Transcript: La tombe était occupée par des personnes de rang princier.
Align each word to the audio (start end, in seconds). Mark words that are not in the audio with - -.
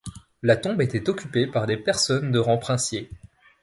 La 0.41 0.55
tombe 0.57 0.81
était 0.81 1.07
occupée 1.11 1.45
par 1.45 1.67
des 1.67 1.77
personnes 1.77 2.31
de 2.31 2.39
rang 2.39 2.57
princier. 2.57 3.07